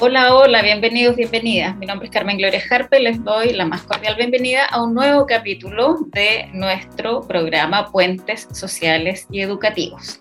[0.00, 1.76] Hola, hola, bienvenidos, bienvenidas.
[1.76, 5.26] Mi nombre es Carmen Gloria Harpe, les doy la más cordial bienvenida a un nuevo
[5.26, 10.20] capítulo de nuestro programa Puentes Sociales y Educativos.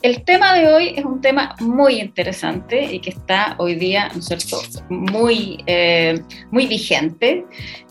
[0.00, 4.20] El tema de hoy es un tema muy interesante y que está hoy día, ¿no
[4.20, 6.18] es cierto?, muy, eh,
[6.50, 7.44] muy vigente.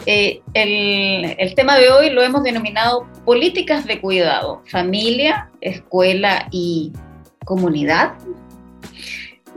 [0.08, 6.94] Eh, el, el tema de hoy lo hemos denominado políticas de cuidado, familia, escuela y
[7.46, 8.16] comunidad,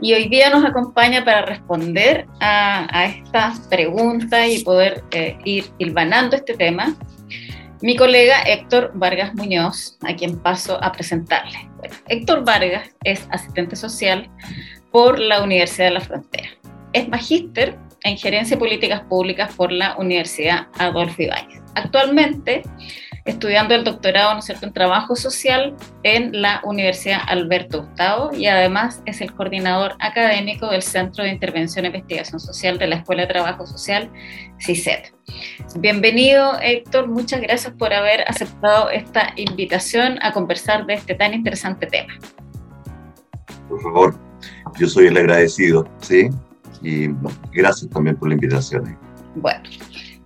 [0.01, 5.65] y hoy día nos acompaña para responder a, a esta pregunta y poder eh, ir
[5.77, 6.95] hilvanando este tema
[7.81, 11.69] mi colega Héctor Vargas Muñoz, a quien paso a presentarle.
[12.09, 14.29] Héctor Vargas es asistente social
[14.91, 16.49] por la Universidad de la Frontera.
[16.91, 21.61] Es magíster en gerencia de políticas públicas por la Universidad Adolfo Ibáñez.
[21.75, 22.63] Actualmente
[23.29, 24.65] estudiando el doctorado ¿no cierto?
[24.65, 30.81] en trabajo social en la Universidad Alberto Hurtado y además es el coordinador académico del
[30.81, 34.09] Centro de Intervención e Investigación Social de la Escuela de Trabajo Social,
[34.59, 35.13] CICET.
[35.77, 41.85] Bienvenido Héctor, muchas gracias por haber aceptado esta invitación a conversar de este tan interesante
[41.87, 42.13] tema.
[43.69, 44.19] Por favor,
[44.79, 46.29] yo soy el agradecido, ¿sí?
[46.81, 47.09] Y
[47.51, 48.97] gracias también por la invitación.
[49.35, 49.61] Bueno,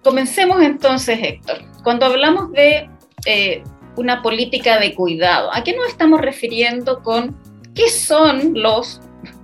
[0.04, 1.58] comencemos entonces, Héctor.
[1.84, 2.90] Cuando hablamos de
[3.26, 3.64] eh,
[3.96, 5.54] una política de cuidado.
[5.54, 7.36] ¿A qué nos estamos refiriendo con
[7.76, 9.02] qué son los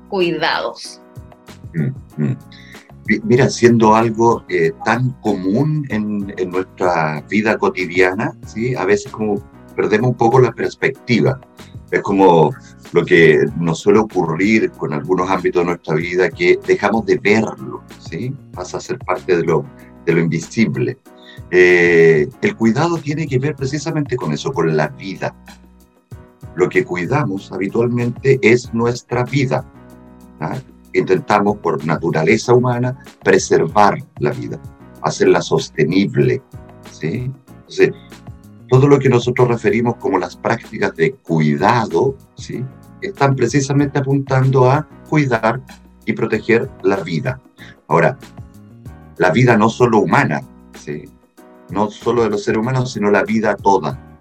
[0.09, 1.01] cuidados?
[1.73, 2.37] Mm, mm.
[3.23, 8.75] Mira, siendo algo eh, tan común en, en, nuestra vida cotidiana, ¿sí?
[8.75, 9.41] a veces como
[9.75, 11.39] perdemos un poco la perspectiva.
[11.89, 12.51] Es como
[12.91, 17.81] lo que nos suele ocurrir con algunos ámbitos de nuestra vida, que dejamos de verlo,
[17.99, 18.33] ¿sí?
[18.53, 19.65] pasa a ser parte de lo,
[20.05, 20.97] de lo invisible.
[21.51, 25.35] Eh, el cuidado tiene que ver precisamente con eso, con la vida.
[26.55, 29.65] Lo que cuidamos habitualmente es nuestra vida.
[30.39, 30.57] ¿ah?
[30.93, 34.59] Intentamos por naturaleza humana preservar la vida,
[35.01, 36.41] hacerla sostenible.
[36.91, 37.31] ¿sí?
[37.47, 37.91] Entonces,
[38.67, 42.63] todo lo que nosotros referimos como las prácticas de cuidado, ¿sí?
[43.01, 45.61] están precisamente apuntando a cuidar
[46.05, 47.39] y proteger la vida.
[47.87, 48.17] Ahora,
[49.17, 50.41] la vida no solo humana,
[50.73, 51.05] ¿sí?
[51.69, 54.17] No solo de los seres humanos, sino la vida toda.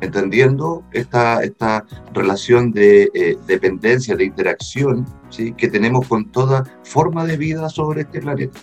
[0.00, 5.52] Entendiendo esta, esta relación de eh, dependencia, de interacción ¿sí?
[5.52, 8.60] que tenemos con toda forma de vida sobre este planeta.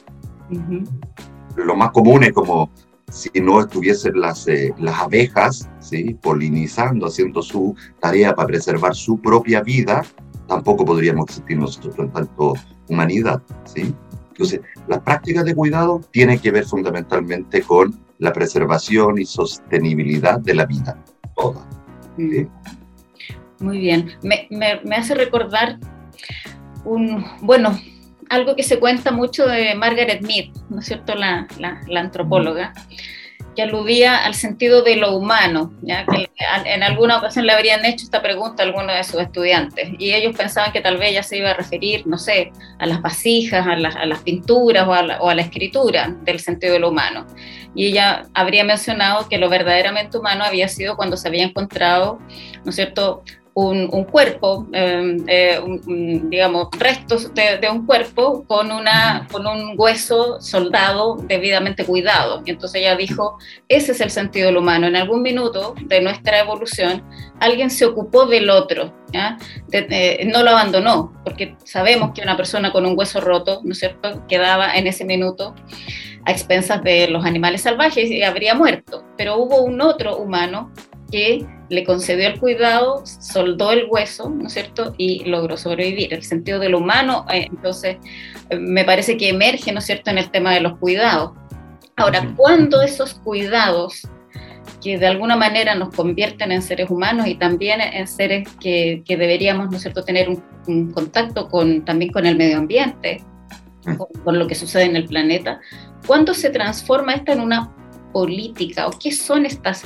[1.56, 2.70] Lo más común es como
[3.10, 6.16] si no estuviesen las, eh, las abejas ¿sí?
[6.22, 10.04] polinizando, haciendo su tarea para preservar su propia vida,
[10.48, 12.54] tampoco podríamos existir nosotros en tanto
[12.90, 13.42] humanidad.
[13.66, 13.94] ¿sí?
[14.30, 20.56] Entonces, las prácticas de cuidado tienen que ver fundamentalmente con la preservación y sostenibilidad de
[20.56, 20.98] la vida
[21.36, 21.68] toda.
[22.18, 22.48] Mm.
[23.60, 24.14] Muy bien.
[24.24, 25.78] Me, me, hace recordar
[26.86, 27.78] un, bueno,
[28.30, 31.16] algo que se cuenta mucho de Margaret Mead, ¿no es cierto?
[31.16, 32.74] La, la, la antropóloga
[33.56, 36.06] que aludía al sentido de lo humano, ¿ya?
[36.06, 36.30] que
[36.66, 40.36] en alguna ocasión le habrían hecho esta pregunta a algunos de sus estudiantes y ellos
[40.36, 43.76] pensaban que tal vez ella se iba a referir, no sé, a las vasijas, a,
[43.76, 46.90] las, a las pinturas o a, la, o a la escritura del sentido de lo
[46.90, 47.26] humano.
[47.76, 52.20] Y ella habría mencionado que lo verdaderamente humano había sido cuando se había encontrado,
[52.64, 53.24] ¿no es cierto?,
[53.56, 61.18] un, cuerpo, em, eh, digamos, restos de, un cuerpo con, una, con un hueso soldado
[61.28, 62.42] debidamente cuidado.
[62.46, 63.38] Y entonces ella dijo,
[63.68, 64.88] ese es el sentido del humano.
[64.88, 67.04] En algún minuto de nuestra evolución,
[67.40, 72.98] alguien se ocupó del otro, no lo abandonó, porque sabemos que una persona con un
[72.98, 75.54] hueso roto, ¿no es cierto?, quedaba en ese minuto
[76.26, 79.04] a expensas de los animales salvajes y habría muerto.
[79.18, 80.72] Pero hubo un otro humano
[81.12, 84.94] que le concedió el cuidado, soldó el hueso, ¿no es cierto?
[84.98, 86.14] Y logró sobrevivir.
[86.14, 87.98] El sentido de lo humano, eh, entonces,
[88.50, 91.32] eh, me parece que emerge, ¿no es cierto?, en el tema de los cuidados.
[91.96, 94.08] Ahora, ¿cuándo esos cuidados
[94.82, 99.18] que de alguna manera nos convierten en seres humanos y también en seres que, que
[99.18, 103.22] deberíamos, ¿no es cierto?, tener un, contacto con, también con el medio ambiente,
[103.84, 105.60] con, con lo que sucede en el planeta,
[106.08, 107.70] ¿cuándo se transforma esta en una
[108.14, 109.84] política o qué son estas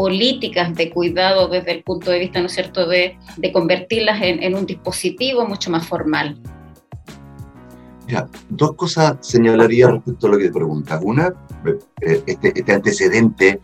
[0.00, 4.42] políticas de cuidado desde el punto de vista, ¿no es cierto?, de, de convertirlas en,
[4.42, 6.40] en, un dispositivo mucho más formal.
[8.48, 11.02] Dos cosas señalaría respecto a lo que te preguntas.
[11.04, 11.34] Una,
[12.00, 13.60] eh, este, este, antecedente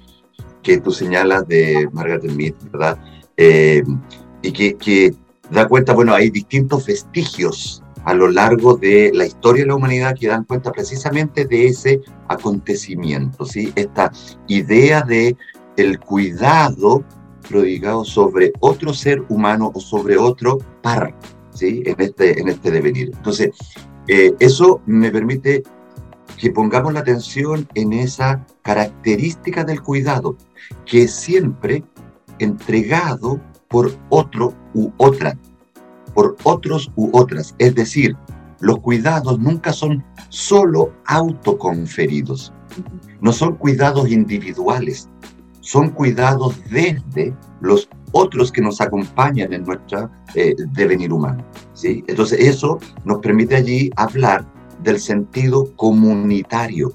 [0.62, 2.98] que tú señalas de Margaret Mead, ¿verdad?
[3.38, 3.82] Eh,
[4.42, 5.14] y que, que
[5.50, 10.14] da cuenta, bueno, hay distintos vestigios a lo largo de la historia de la humanidad
[10.14, 13.72] que dan cuenta precisamente de ese acontecimiento, ¿sí?
[13.74, 14.12] Esta
[14.48, 15.34] idea de
[15.76, 17.04] el cuidado
[17.48, 21.14] prodigado sobre otro ser humano o sobre otro par,
[21.52, 21.82] ¿sí?
[21.86, 23.10] En este, en este devenir.
[23.14, 23.50] Entonces,
[24.08, 25.62] eh, eso me permite
[26.36, 30.36] que pongamos la atención en esa característica del cuidado,
[30.84, 31.84] que es siempre
[32.38, 35.38] entregado por otro u otra,
[36.14, 37.54] por otros u otras.
[37.58, 38.16] Es decir,
[38.60, 42.52] los cuidados nunca son solo autoconferidos,
[43.20, 45.08] no son cuidados individuales,
[45.66, 51.44] son cuidados desde los otros que nos acompañan en nuestro eh, devenir humano.
[51.72, 52.04] ¿sí?
[52.06, 54.46] Entonces eso nos permite allí hablar
[54.84, 56.92] del sentido comunitario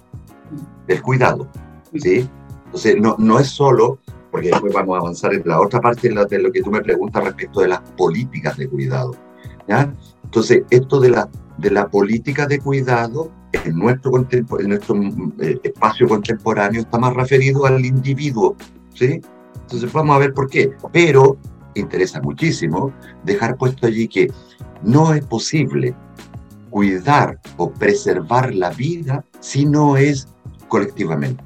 [0.87, 1.49] del cuidado.
[1.95, 2.29] ¿sí?
[2.67, 3.99] Entonces no, no es solo,
[4.31, 6.79] porque después vamos a avanzar en la otra parte de, de lo que tú me
[6.79, 9.11] preguntas respecto de las políticas de cuidado.
[9.67, 9.93] ¿ya?
[10.23, 14.95] Entonces esto de la, de la política de cuidado en nuestro, en nuestro
[15.39, 18.55] eh, espacio contemporáneo está más referido al individuo,
[18.93, 19.21] ¿sí?
[19.61, 20.71] Entonces vamos a ver por qué.
[20.91, 21.37] Pero
[21.75, 22.91] interesa muchísimo
[23.23, 24.31] dejar puesto allí que
[24.83, 25.95] no es posible
[26.69, 30.27] cuidar o preservar la vida si no es
[30.67, 31.43] colectivamente,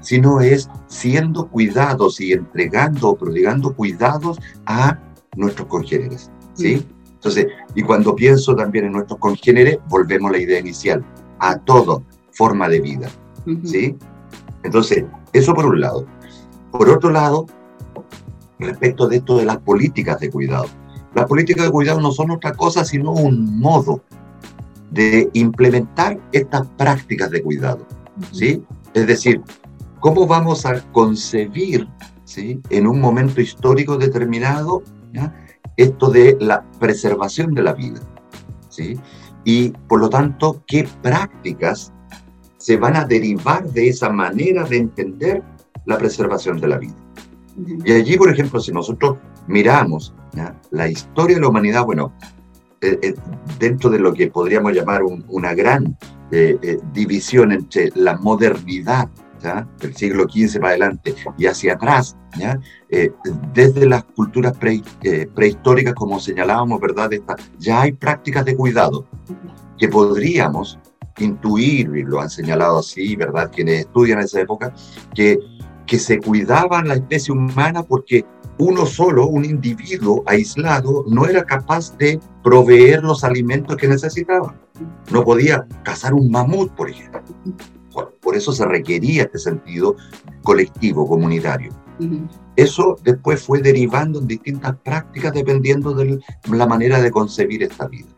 [0.00, 4.98] si no es siendo cuidados y entregando o prodigando cuidados a
[5.36, 6.86] nuestros congéneres, ¿sí?
[7.14, 11.04] Entonces, y cuando pienso también en nuestros congéneres, volvemos a la idea inicial,
[11.38, 12.02] a todo
[12.32, 13.08] forma de vida.
[13.64, 13.96] ¿sí?
[14.62, 16.06] Entonces, eso por un lado.
[16.70, 17.46] Por otro lado,
[18.58, 20.66] respecto de esto de las políticas de cuidado.
[21.14, 24.02] Las políticas de cuidado no son otra cosa sino un modo
[24.90, 27.86] de implementar estas prácticas de cuidado.
[28.32, 28.62] ¿sí?
[28.94, 29.42] Es decir,
[30.00, 31.88] ¿cómo vamos a concebir
[32.24, 32.60] ¿sí?
[32.70, 34.82] en un momento histórico determinado
[35.76, 38.00] esto de la preservación de la vida?
[38.68, 38.98] ¿sí?
[39.44, 41.92] Y por lo tanto qué prácticas
[42.56, 45.42] se van a derivar de esa manera de entender
[45.84, 46.94] la preservación de la vida.
[47.84, 50.14] Y allí, por ejemplo, si nosotros miramos
[50.70, 52.12] la historia de la humanidad, bueno,
[52.80, 53.14] eh, eh,
[53.58, 55.96] dentro de lo que podríamos llamar una gran
[56.30, 59.08] eh, división entre la modernidad
[59.78, 62.58] del siglo XV para adelante y hacia atrás, ¿ya?
[63.52, 64.56] desde las culturas
[65.34, 67.10] prehistóricas, como señalábamos, ¿verdad?
[67.58, 69.06] ya hay prácticas de cuidado
[69.78, 70.78] que podríamos
[71.18, 73.50] intuir, y lo han señalado así, ¿verdad?
[73.54, 74.74] Quienes estudian esa época,
[75.14, 75.38] que,
[75.86, 78.24] que se cuidaban la especie humana porque
[78.58, 84.54] uno solo, un individuo aislado, no era capaz de proveer los alimentos que necesitaba.
[85.10, 87.20] No podía cazar un mamut, por ejemplo.
[87.94, 89.96] Por, eso se requería este sentido
[90.42, 91.72] colectivo, comunitario.
[92.56, 96.20] Eso después fue derivando en distintas prácticas dependiendo de
[96.50, 98.08] la manera de concebir esta vida.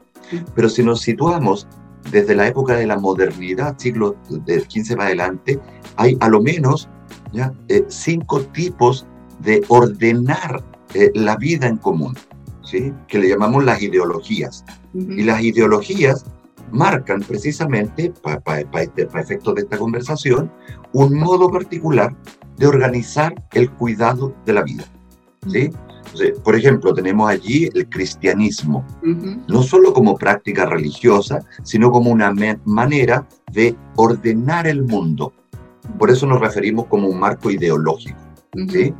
[0.54, 1.68] Pero si nos situamos
[2.10, 5.60] desde la época de la modernidad, siglo del XV para adelante,
[5.96, 6.88] hay a lo menos
[7.32, 7.52] ¿ya?
[7.68, 9.06] Eh, cinco tipos
[9.40, 10.64] de ordenar
[10.94, 12.16] eh, la vida en común,
[12.62, 12.92] ¿sí?
[13.08, 14.64] que le llamamos las ideologías.
[14.94, 16.24] Y las ideologías
[16.70, 20.50] marcan precisamente, para este, efectos de esta conversación,
[20.92, 22.14] un modo particular
[22.56, 24.84] de organizar el cuidado de la vida.
[25.46, 25.70] ¿sí?
[26.44, 32.32] por ejemplo, tenemos allí el cristianismo, no solo como práctica religiosa, sino como una
[32.64, 35.32] manera de ordenar el mundo.
[35.98, 38.18] Por eso nos referimos como un marco ideológico.
[38.68, 38.94] ¿sí?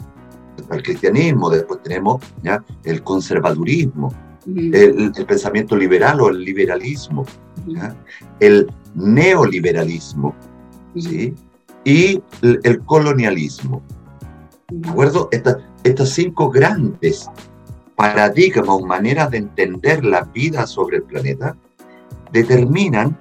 [0.70, 2.62] El cristianismo, después tenemos ¿ya?
[2.84, 4.12] el conservadurismo,
[4.46, 7.24] el, pensamiento liberal o el liberalismo,
[8.40, 10.34] el neoliberalismo
[10.96, 11.34] ¿sí?
[11.84, 13.82] y el, colonialismo.
[14.68, 15.28] ¿De acuerdo?
[15.84, 17.28] estas cinco grandes
[17.94, 21.56] paradigmas o maneras de entender la vida sobre el planeta
[22.32, 23.18] determinan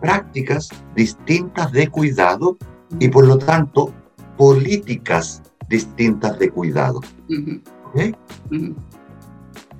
[0.00, 2.58] prácticas distintas de cuidado
[2.98, 3.92] y por lo tanto
[4.36, 7.00] políticas distintas de cuidado.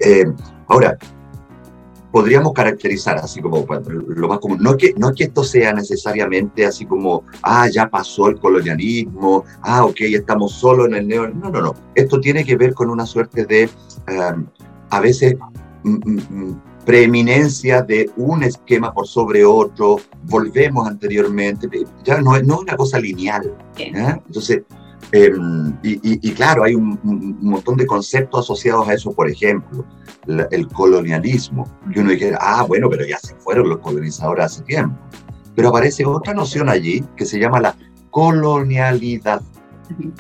[0.01, 0.25] Eh,
[0.69, 0.99] ahora,
[2.13, 4.59] podríamos caracterizar así como lo más común.
[4.61, 9.45] No es que, no que esto sea necesariamente así como, ah, ya pasó el colonialismo,
[9.63, 11.29] ah, ok, estamos solo en el neo.
[11.29, 11.75] No, no, no.
[11.95, 13.63] Esto tiene que ver con una suerte de,
[14.07, 14.47] em,
[14.91, 15.37] a veces,
[15.83, 21.69] mm, mm, mm, preeminencia de un esquema por sobre otro, volvemos anteriormente,
[22.05, 23.55] ya no, no es una cosa lineal.
[23.79, 24.63] Entonces,
[25.13, 26.99] Em, y, claro, hay un,
[27.43, 29.85] montón de conceptos asociados a eso, por ejemplo,
[30.27, 34.97] el colonialismo, que uno dijera, ah, bueno, pero ya se fueron los colonizadores hace tiempo.
[35.55, 37.77] Pero aparece otra noción allí que se llama la
[38.11, 39.43] colonialidad,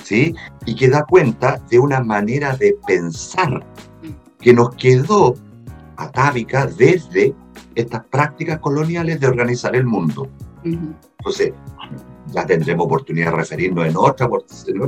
[0.03, 0.35] ¿sí?
[0.67, 3.65] Y que da cuenta de una manera de pensar
[4.41, 5.37] que nos quedó
[5.97, 7.35] atávica desde
[7.75, 10.29] estas prácticas coloniales de organizar el mundo.
[10.65, 11.53] Entonces,
[12.29, 14.29] ya tendremos oportunidad de referirnos en otra,
[14.67, 14.83] en,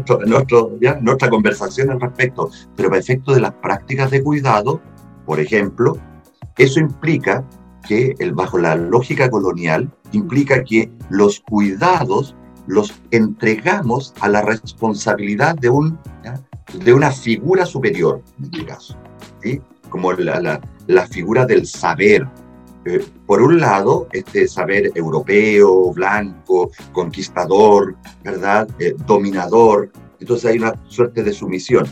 [0.81, 4.81] en, otra conversación al respecto, pero para efecto de las prácticas de cuidado,
[5.27, 5.97] por ejemplo,
[6.57, 7.45] eso implica
[7.87, 12.35] que el, bajo la lógica colonial implica que los cuidados
[12.67, 15.99] los entregamos a la responsabilidad de, un,
[16.85, 18.97] de una figura superior, en este caso,
[19.43, 19.61] ¿sí?
[19.91, 22.27] como la, la, figura del saber.
[22.87, 28.69] Eh, por un lado, este saber europeo, blanco, conquistador, ¿verdad?
[28.79, 29.91] Eh, dominador.
[30.21, 31.87] Entonces hay una suerte de sumisión.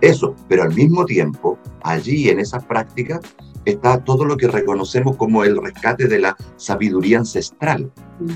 [0.00, 3.20] Eso, pero al mismo tiempo, allí en esa práctica
[3.64, 7.90] está todo lo que reconocemos como el rescate de la sabiduría ancestral,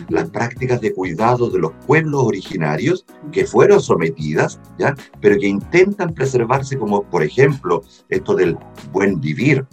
[0.08, 4.94] las prácticas de cuidado de los pueblos originarios que fueron sometidas, ¿ya?
[5.20, 8.56] pero que intentan preservarse, como por ejemplo esto del
[8.92, 9.66] buen vivir.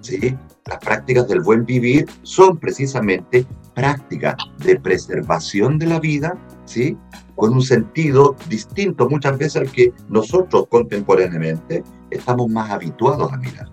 [0.00, 0.36] ¿sí?
[0.70, 6.96] Las prácticas del buen vivir son precisamente prácticas de preservación de la vida, ¿sí?
[7.34, 13.68] con un sentido distinto muchas veces al que nosotros contemporáneamente estamos más habituados a mirar.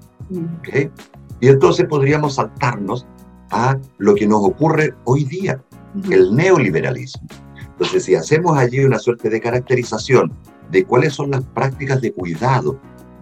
[1.40, 3.06] Y entonces podríamos saltarnos
[3.52, 5.62] a lo que nos ocurre hoy día,
[6.10, 7.28] el neoliberalismo.
[7.60, 10.34] Entonces, si hacemos allí una suerte de caracterización
[10.72, 12.80] de cuáles son las prácticas de cuidado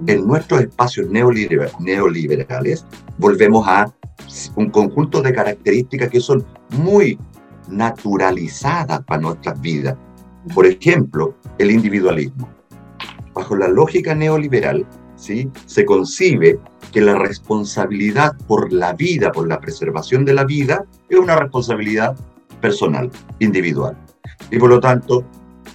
[0.07, 2.85] en nuestros espacios neoliberales,
[3.17, 3.93] volvemos a
[4.55, 6.45] un conjunto de características que son
[6.77, 7.17] muy
[7.69, 9.95] naturalizadas para nuestras vidas.
[10.53, 12.49] Por ejemplo, el individualismo.
[13.33, 14.85] Bajo la lógica neoliberal,
[15.15, 15.49] ¿sí?
[15.65, 16.59] se concibe
[16.91, 22.15] que la responsabilidad por la vida, por la preservación de la vida, es una responsabilidad
[22.61, 23.97] personal, individual.
[24.51, 25.25] Y por lo tanto,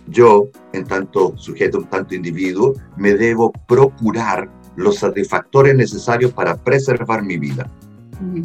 [0.08, 7.22] yo, en tanto sujeto, en tanto individuo, me debo procurar los satisfactores necesarios para preservar
[7.22, 7.70] mi vida.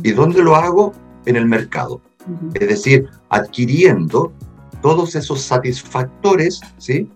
[0.03, 0.93] ¿Y dónde lo hago?
[1.25, 2.01] En el mercado.
[2.53, 4.31] Es decir, adquiriendo
[4.81, 7.09] todos esos satisfactores, ¿sí?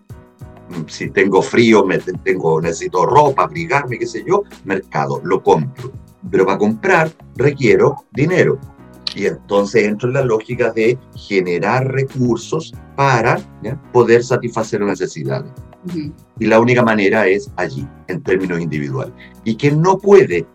[0.87, 5.91] si tengo frío, me, tengo, necesito ropa, abrigarme, qué sé yo, mercado, lo compro.
[6.29, 8.59] Pero para comprar requiero dinero.
[9.19, 13.37] Y entonces entro en la lógica de generar recursos para
[13.91, 15.51] poder satisfacer necesidades.
[16.39, 19.13] Y la única manera es allí, en términos individuales.
[19.43, 20.45] Y quien no puede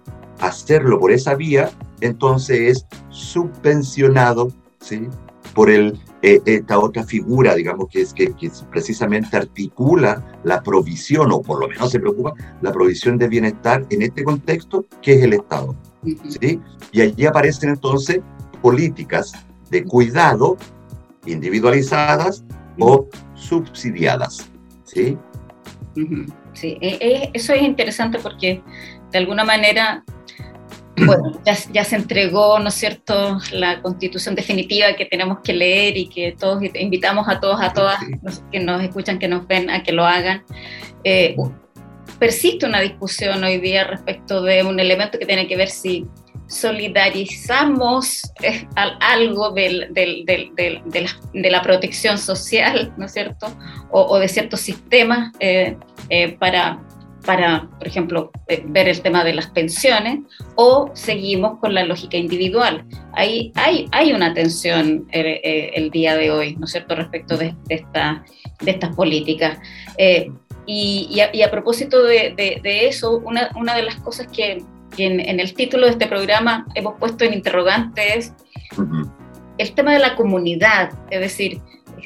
[0.40, 5.08] hacerlo por esa vía, entonces es subvencionado ¿sí?
[5.54, 8.32] por el eh, esta otra figura, digamos, que es que,
[8.70, 14.00] precisamente articula la provisión, o por lo menos se preocupa, la provisión de bienestar en
[14.00, 15.76] este contexto, que es el Estado.
[16.40, 16.58] ¿sí?
[16.92, 18.20] Y allí aparecen entonces
[18.64, 19.34] políticas
[19.68, 20.56] de cuidado
[21.26, 22.42] individualizadas
[22.78, 24.50] o subsidiadas.
[24.84, 25.18] ¿sí?
[26.54, 28.62] Sí, e, e, eso es interesante porque
[29.12, 30.02] de alguna manera
[30.96, 36.08] bueno, ya, se entregó, ¿no es cierto?, la constitución definitiva que tenemos que leer y
[36.08, 37.98] que todos invitamos a todos, a todas
[38.50, 40.42] que nos escuchan, que nos ven, a que lo hagan.
[41.02, 41.36] Eh,
[42.18, 46.06] persiste una discusión hoy día respecto de un elemento que tiene que ver si
[46.46, 48.66] solidarizamos eh,
[49.00, 49.88] algo de,
[51.32, 53.46] la, protección social, ¿no es cierto?,
[53.90, 55.76] o, de ciertos sistemas eh,
[56.38, 56.80] para
[57.24, 60.20] para, por ejemplo, eh, ver el tema de las pensiones,
[60.56, 62.84] o seguimos con la lógica individual.
[63.12, 67.36] Ahí hay, hay una tensión eh, eh, el, día de hoy, ¿no es cierto?, respecto
[67.36, 68.24] de, esta,
[68.60, 69.58] de estas políticas.
[70.66, 72.34] y, a, propósito de,
[72.64, 74.62] eso, una, de las cosas que,
[75.02, 78.32] en, el título de este programa hemos puesto en interrogante es
[79.58, 81.60] el tema de la comunidad, es decir,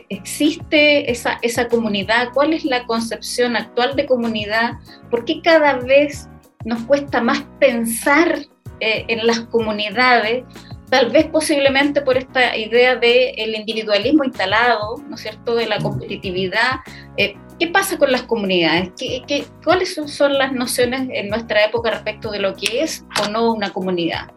[0.09, 4.73] existe esa, esa comunidad, cuál es la concepción actual de comunidad,
[5.11, 6.29] por qué cada vez
[6.65, 8.39] nos cuesta más pensar
[8.81, 10.45] eh, en las comunidades,
[10.91, 16.81] tal vez posiblemente por esta idea del individualismo instalado, ¿no es cierto?, de la competitividad.
[17.17, 18.93] Eh, ¿Qué pasa con las comunidades?
[18.97, 23.05] ¿Qué, qué, cuáles son, son, las nociones en nuestra época respecto de lo que es
[23.25, 24.31] o no una comunidad?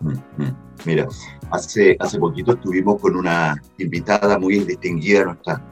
[0.00, 0.56] Mm, mm.
[0.84, 1.08] Mira,
[1.50, 5.62] Hace, hace poquito estuvimos con una invitada muy distinguida, nuestra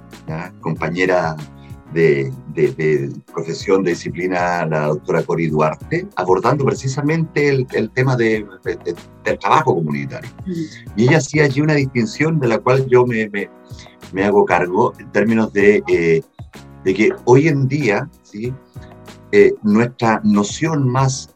[0.60, 1.36] compañera
[1.92, 2.32] de,
[3.32, 8.46] profesión de disciplina, la doctora Cori Duarte, abordando precisamente el, tema del
[9.40, 10.30] trabajo comunitario.
[10.46, 10.52] Mm.
[10.96, 13.28] Y ella hacía allí una distinción de la cual yo me,
[14.12, 16.22] me, hago cargo en términos de, eh,
[16.85, 18.53] de que hoy en día ¿sí?
[19.33, 21.31] Eh, nuestra noción más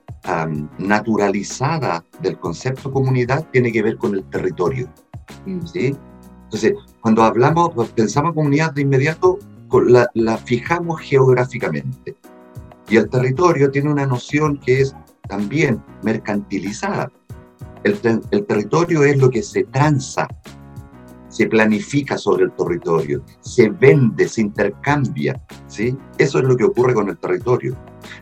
[0.79, 4.89] naturalizada del concepto comunidad tiene que ver con el territorio.
[5.47, 5.67] Mm.
[5.67, 5.97] ¿sí?
[6.45, 9.39] Entonces, cuando hablamos, pensamos comunidad de inmediato,
[9.87, 12.17] la, la, fijamos geográficamente.
[12.89, 14.95] Y el territorio tiene una noción que es
[15.29, 17.11] también mercantilizada.
[17.85, 17.99] El,
[18.31, 20.27] el territorio es lo que se transa,
[21.29, 25.41] se planifica sobre el territorio, se vende, se intercambia.
[25.67, 25.97] ¿sí?
[26.19, 27.77] Eso es lo que ocurre con el territorio.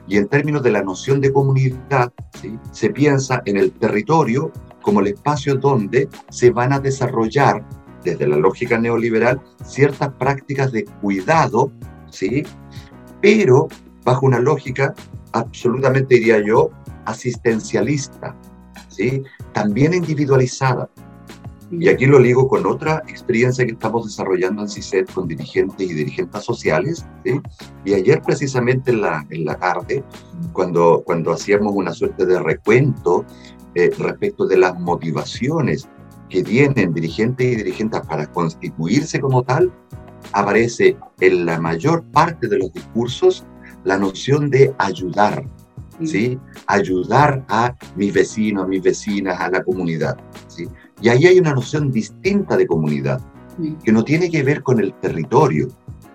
[0.08, 2.12] Y en términos de la noción de comunidad,
[2.72, 7.64] se piensa en el territorio como el espacio donde se van a desarrollar
[8.04, 11.72] desde la lógica neoliberal ciertas prácticas de cuidado,
[12.08, 12.44] ¿sí?
[13.20, 13.68] Pero
[14.04, 14.94] bajo una lógica
[15.32, 16.70] absolutamente, diría yo,
[17.04, 18.36] asistencialista,
[18.88, 19.22] ¿sí?
[19.52, 20.88] También individualizada.
[21.70, 25.94] Y aquí lo ligo con otra experiencia que estamos desarrollando en CISET con dirigentes y
[25.94, 27.04] dirigentes sociales.
[27.24, 27.40] ¿sí?
[27.84, 30.04] Y ayer precisamente en la, en la tarde,
[30.52, 33.24] cuando, cuando hacíamos una suerte de recuento
[33.74, 35.88] eh, respecto de las motivaciones
[36.28, 39.72] que tienen dirigentes y dirigentes para constituirse como tal,
[40.32, 43.44] aparece en la mayor parte de los discursos
[43.84, 45.44] la noción de ayudar,
[46.04, 46.38] ¿sí?
[46.66, 50.16] Ayudar a mis vecinos, a mis vecinas, a la comunidad,
[50.48, 50.66] ¿sí?
[51.00, 53.20] Y ahí hay una noción distinta de comunidad,
[53.84, 55.68] que no tiene que ver con el territorio,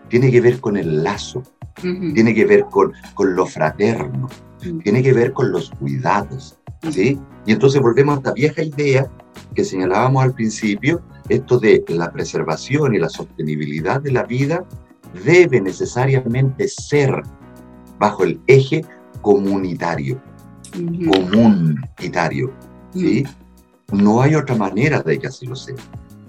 [0.10, 1.44] tiene que ver con el lazo,
[1.82, 4.28] tiene que ver con, con lo fraterno,
[4.84, 6.60] tiene que ver con los cuidados,
[6.90, 7.20] ¿sí?
[7.46, 9.10] Y entonces volvemos a esta vieja idea
[9.56, 14.66] que señalábamos al principio, esto de la preservación y la sostenibilidad de la vida
[15.26, 17.22] debe necesariamente ser
[18.00, 18.84] bajo el eje
[19.22, 20.22] comunitario,
[20.74, 22.52] comunitario,
[22.94, 23.24] ¿sí?
[23.92, 25.76] No hay otra manera de que así lo sea.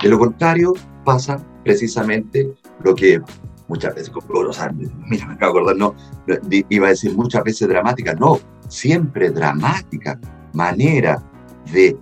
[0.02, 2.52] De lo contrario, pasa precisamente
[2.82, 3.20] lo que
[3.68, 4.12] muchas veces,
[5.08, 5.94] mira, me acabo de acordar, no,
[6.68, 8.38] iba a decir muchas veces dramática, no,
[8.68, 10.18] siempre dramática
[10.52, 11.22] manera
[11.72, 11.96] de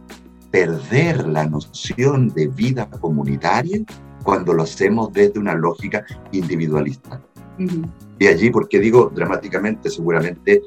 [0.50, 3.82] perder la noción de vida comunitaria
[4.24, 7.20] cuando lo hacemos desde una lógica individualista.
[8.18, 10.62] Y allí, porque digo dramáticamente, seguramente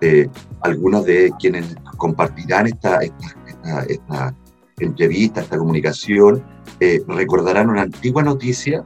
[0.00, 0.28] eh,
[0.62, 3.00] algunos de quienes compartirán esta,
[3.68, 4.34] esta, esta,
[4.78, 6.44] entrevista, esta comunicación,
[6.80, 8.84] eh, recordarán una antigua noticia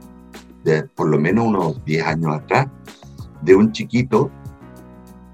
[0.63, 2.67] de por lo menos unos 10 años atrás,
[3.41, 4.31] de un chiquito,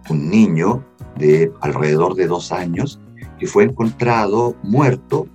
[0.09, 0.83] un niño
[1.17, 2.99] de alrededor de dos años,
[3.39, 5.27] que fue encontrado muerto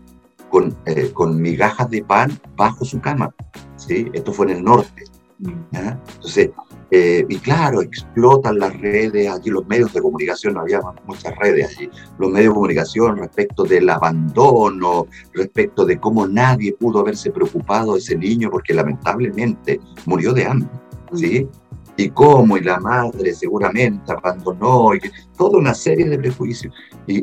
[0.50, 3.34] con, eh, con migajas de pan bajo su cama.
[3.76, 4.10] ¿sí?
[4.12, 5.04] Esto fue en el norte.
[5.38, 5.52] Mm.
[5.72, 6.50] Entonces,
[6.96, 11.76] eh, y claro, explotan las redes, allí los medios de comunicación, no había muchas redes
[11.76, 17.94] allí, los medios de comunicación respecto del abandono, respecto de cómo nadie pudo haberse preocupado
[17.94, 20.68] de ese niño porque lamentablemente murió de hambre,
[21.14, 21.48] ¿sí?
[21.96, 25.00] y cómo, y la madre seguramente abandonó, y
[25.36, 26.72] toda una serie de prejuicios.
[27.06, 27.22] Y,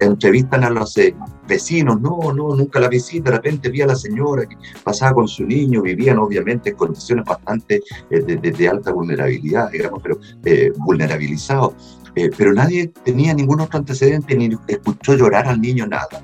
[0.00, 1.14] entrevistan a los eh,
[1.46, 5.28] vecinos, no, no, nunca la visita, de repente vi a la señora que pasaba con
[5.28, 12.00] su niño, vivían obviamente en condiciones bastante eh, de, alta vulnerabilidad, digamos, pero eh, vulnerabilizados.
[12.36, 16.22] pero nadie tenía ningún otro antecedente ni escuchó llorar al niño nada.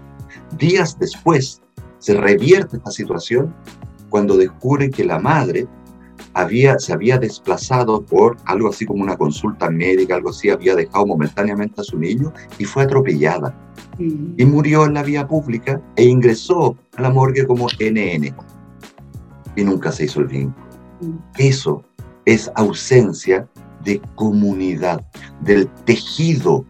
[0.59, 1.61] Días después
[1.99, 3.55] se revierte esta situación
[4.11, 5.67] cuando descubren que la madre
[6.35, 11.07] había, se había desplazado por algo así como una consulta médica, algo así, había dejado
[11.07, 13.55] momentáneamente a su niño y fue atropellada.
[13.99, 14.35] Mm.
[14.37, 18.35] Y murió en la vía pública e ingresó a la morgue como NN.
[19.57, 20.67] Y nunca se hizo el vínculo.
[21.01, 21.17] Mm.
[21.39, 21.85] Eso
[22.25, 23.49] es ausencia
[23.85, 25.05] de comunidad,
[25.43, 26.65] del tejido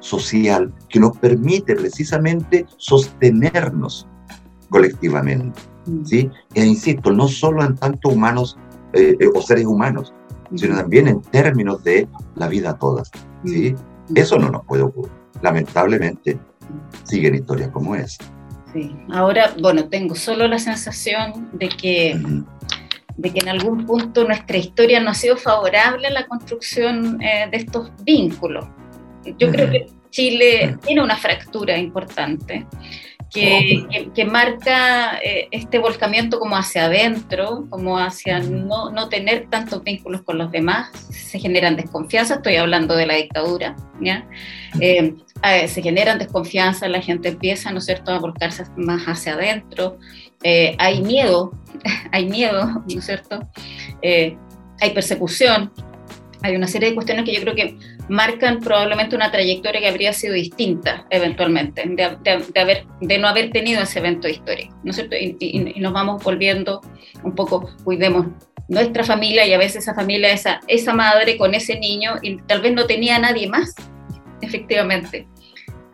[0.00, 4.06] social que nos permite precisamente sostenernos
[4.70, 5.60] colectivamente.
[5.86, 6.04] Mm.
[6.04, 6.30] ¿sí?
[6.54, 8.56] E insisto, no solo en tanto humanos
[8.92, 10.14] eh, eh, o seres humanos,
[10.54, 13.10] sino también en términos de la vida todas.
[13.44, 13.74] ¿sí?
[14.14, 15.12] Eso no nos puede ocurrir.
[15.42, 16.38] Lamentablemente,
[17.04, 18.24] siguen historias como esa.
[18.72, 22.20] Sí, ahora, bueno, tengo solo la sensación de que,
[23.16, 27.48] de que en algún punto nuestra historia no ha sido favorable a la construcción eh,
[27.50, 28.66] de estos vínculos.
[29.38, 32.66] Yo creo que Chile tiene una fractura importante
[33.32, 39.82] que, que, marca eh, este volcamiento como hacia adentro, como hacia no, no, tener tantos
[39.84, 44.26] vínculos con los demás, se generan desconfianza, estoy hablando de la dictadura, ¿ya?
[44.80, 45.14] Eh,
[45.44, 49.98] eh, se generan desconfianza, la gente empieza, ¿no es cierto?, a volcarse más hacia adentro,
[50.78, 51.52] hay miedo,
[52.12, 53.48] hay miedo, ¿no es cierto?,
[54.02, 55.72] hay persecución,
[56.42, 57.76] hay una serie de cuestiones que yo creo que
[58.08, 63.82] marcan probablemente una trayectoria que habría sido distinta eventualmente, de, haber, de no haber tenido
[63.82, 65.16] ese evento histórico, ¿no es cierto?
[65.16, 66.80] Y, nos vamos volviendo
[67.22, 68.26] un poco, cuidemos
[68.68, 72.60] nuestra familia y a veces esa familia, esa, esa madre con ese niño y tal
[72.60, 73.74] vez no tenía a nadie más,
[74.40, 75.26] efectivamente,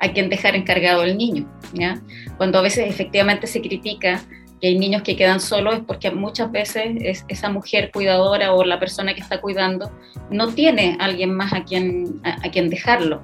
[0.00, 2.00] a quien dejar encargado el niño, ¿ya?
[2.36, 4.22] Cuando a veces efectivamente se critica
[4.60, 8.64] que hay niños que quedan solos es porque muchas veces es esa mujer cuidadora o
[8.64, 9.90] la persona que está cuidando
[10.30, 13.22] no tiene alguien más a quien, a, quien dejarlo.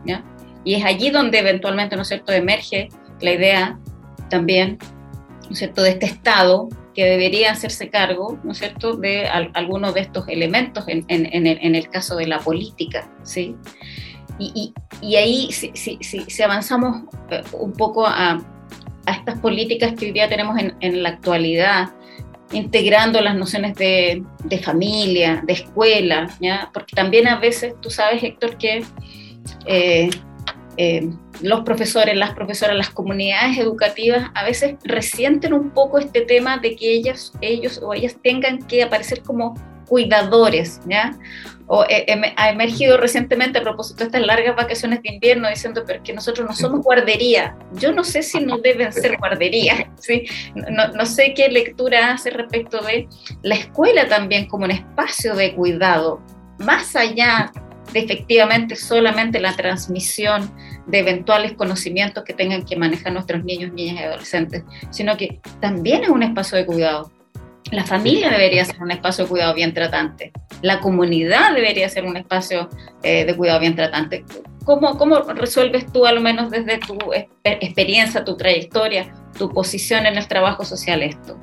[0.65, 2.89] Y es allí donde eventualmente, ¿no es cierto?, emerge
[3.21, 3.79] la idea
[4.29, 4.79] también,
[5.45, 10.01] ¿no es cierto?, de este Estado que debería hacerse cargo, ¿no cierto?, de algunos de
[10.01, 13.57] estos elementos en, en, el, en, el, caso de la política, ¿sí?
[14.39, 18.41] Y, y, y ahí si, si, si, avanzamos eh, un poco a,
[19.11, 21.91] a estas políticas que hoy día tenemos en, la actualidad,
[22.53, 26.71] integrando las nociones de, de, familia, de escuela, ¿ya?
[26.73, 28.85] porque también a veces tú sabes, Héctor, que
[29.67, 30.11] eh,
[30.77, 31.11] eh,
[31.43, 36.77] los profesores, las profesoras, las comunidades educativas a veces resienten un poco este tema de
[36.77, 39.55] que ellas, ellos o ellas tengan que aparecer como
[39.87, 41.19] cuidadores, ¿ya?
[41.73, 42.05] O eh,
[42.37, 46.49] ha emergido recientemente a propósito de estas largas vacaciones de invierno diciendo, pero que nosotros
[46.49, 47.57] no somos guardería.
[47.75, 50.25] Yo no sé si no deben ser guardería, ¿sí?
[50.55, 53.09] No, no sé qué lectura hace respecto de
[53.43, 56.21] la escuela también como un espacio de cuidado,
[56.59, 57.53] más allá
[57.93, 60.51] de efectivamente solamente la transmisión
[60.87, 66.03] de eventuales conocimientos que tengan que manejar nuestros niños, niñas y adolescentes, sino que también
[66.03, 67.11] es un espacio de cuidado.
[67.73, 70.33] La familia debería ser un espacio de cuidado bien tratante.
[70.63, 72.69] La comunidad debería ser un espacio
[73.03, 74.25] eh, de cuidado bien tratante.
[74.65, 76.99] ¿Cómo, ¿Cómo resuelves tú, al menos desde tu
[77.45, 81.39] experiencia, tu trayectoria, tu posición en el trabajo social esto?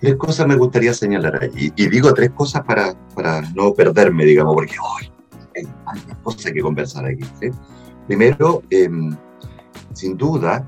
[0.00, 1.72] Tres cosas me gustaría señalar allí.
[1.76, 5.10] Y digo tres cosas para, para no perderme, digamos, porque hoy
[5.56, 7.24] hay tantas cosas que conversar aquí.
[8.06, 9.14] Primero, em,
[9.92, 10.64] sin duda,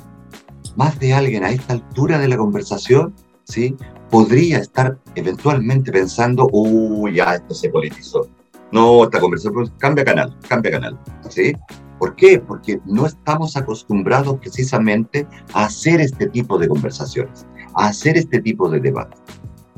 [0.77, 3.15] más de alguien a esta altura de la conversación,
[3.53, 3.77] ¿sí?
[4.11, 8.29] Podría estar eventualmente pensando, uy, ya esto se politizó.
[8.73, 11.53] No, esta conversación, cambia canal, cambia canal, ¿sí?
[11.99, 12.39] ¿Por qué?
[12.39, 18.69] Porque no estamos acostumbrados precisamente a hacer este tipo de conversaciones a hacer este tipo
[18.69, 19.17] de debate.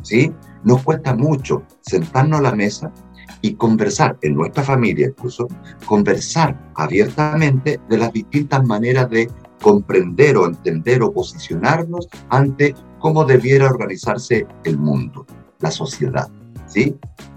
[0.02, 0.32] ¿sí?
[0.64, 2.92] Nos cuesta mucho sentarnos a la mesa
[3.40, 5.48] y conversar, en nuestra familia incluso,
[5.86, 9.30] conversar abiertamente de las distintas maneras de
[9.64, 15.24] comprender o entender o posicionarnos ante cómo debiera organizarse el mundo,
[15.60, 16.28] la sociedad.
[16.66, 16.94] ¿sí?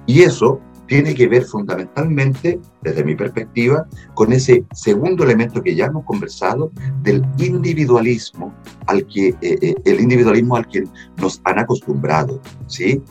[0.07, 5.85] Y eso tiene que ver fundamentalmente, desde mi perspectiva, con ese segundo elemento que ya
[5.85, 6.69] hemos conversado,
[7.01, 8.53] del individualismo
[8.87, 10.83] al que, eh, eh, el individualismo al que
[11.21, 13.01] nos han acostumbrado, ¿sí?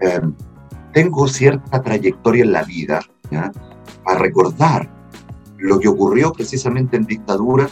[0.00, 0.32] Em,
[0.94, 3.00] tengo cierta trayectoria en la vida
[4.06, 4.90] a recordar
[5.58, 7.68] lo que ocurrió precisamente en dictadura,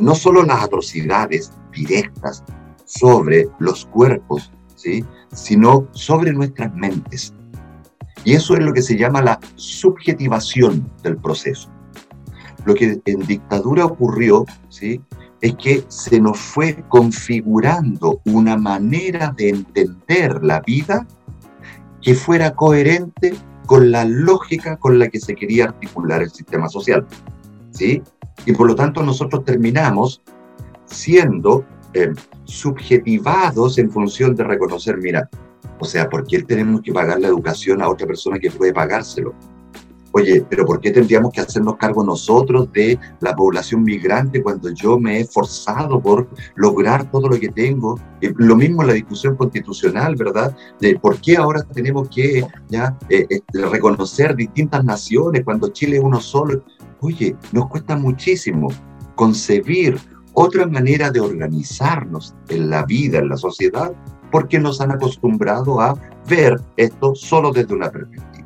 [0.00, 2.42] no solo las atrocidades directas
[2.84, 5.04] sobre los cuerpos, ¿sí?
[5.32, 7.34] sino sobre nuestras mentes.
[8.24, 11.70] Y eso es lo que se llama la subjetivación del proceso.
[12.64, 15.00] Lo que en dictadura ocurrió, ¿sí?
[15.40, 21.06] es que se nos fue configurando una manera de entender la vida
[22.02, 23.34] que fuera coherente
[23.66, 27.06] con la lógica con la que se quería articular el sistema social.
[27.70, 28.02] ¿sí?
[28.46, 30.22] Y por lo tanto nosotros terminamos
[30.86, 32.12] siendo eh,
[32.44, 35.28] subjetivados en función de reconocer, mira,
[35.78, 39.34] o sea, ¿por qué tenemos que pagar la educación a otra persona que puede pagárselo?
[40.12, 44.98] Oye, pero ¿por qué tendríamos que hacernos cargo nosotros de la población migrante cuando yo
[44.98, 47.98] me he esforzado por lograr todo lo que tengo?
[48.20, 50.54] lo mismo en la discusión constitucional, ¿verdad?
[50.78, 56.02] De por qué ahora tenemos que ya eh, eh, reconocer distintas naciones cuando Chile es
[56.02, 56.62] uno solo.
[57.00, 58.68] Oye, nos cuesta muchísimo
[59.14, 59.98] concebir
[60.34, 63.92] otra manera de organizarnos en la vida, en la sociedad,
[64.30, 65.94] porque nos han acostumbrado a
[66.28, 68.39] ver esto solo desde una perspectiva.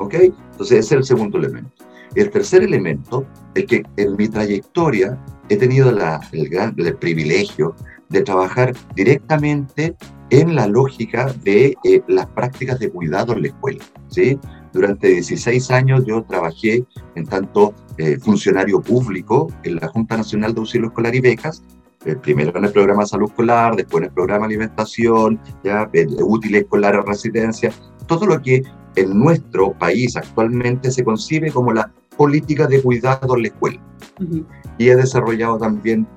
[0.00, 0.14] ¿Ok?
[0.14, 1.70] Entonces ese es el segundo elemento.
[2.14, 5.16] El tercer elemento es que en mi trayectoria
[5.48, 7.76] he tenido la, el, gran, el privilegio
[8.08, 9.94] de trabajar directamente
[10.30, 13.84] en la lógica de eh, las prácticas de cuidado en la escuela.
[14.08, 14.38] ¿sí?
[14.72, 16.84] Durante 16 años yo trabajé
[17.14, 21.62] en tanto eh, funcionario público en la Junta Nacional de Auxilio Escolar y Becas
[22.06, 25.90] eh, primero en el programa de salud escolar, después en el programa de alimentación, ya,
[25.92, 27.72] el útil escolar a residencia,
[28.10, 28.64] todo lo que
[28.96, 33.80] en nuestro país actualmente se concibe como la política de cuidado en la escuela.
[34.78, 36.08] Y he desarrollado también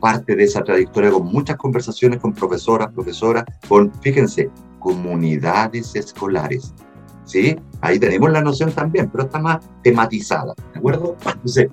[0.00, 4.50] parte de esa trayectoria con muchas conversaciones con profesoras, profesoras, con, fíjense,
[4.80, 6.74] comunidades escolares.
[7.24, 7.56] ¿Sí?
[7.80, 11.16] Ahí tenemos la noción también, pero está más tematizada, ¿de acuerdo?
[11.24, 11.68] Entonces,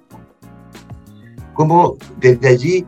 [1.53, 2.86] como desde allí